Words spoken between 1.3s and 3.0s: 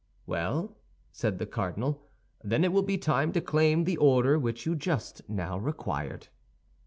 the cardinal, "then it will be